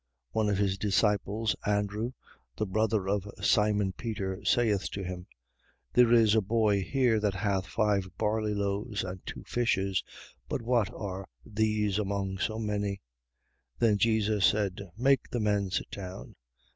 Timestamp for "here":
6.81-7.19